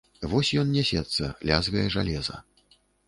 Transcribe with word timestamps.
Вось 0.29 0.49
ён 0.61 0.71
нясецца, 0.77 1.29
лязгае 1.49 1.85
жалеза. 1.97 2.41